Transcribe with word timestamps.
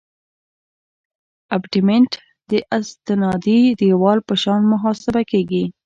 ابټمنټ 1.55 2.11
د 2.49 2.51
استنادي 2.77 3.59
دیوال 3.79 4.19
په 4.27 4.33
شان 4.41 4.61
محاسبه 4.71 5.21
کیږي 5.31 5.63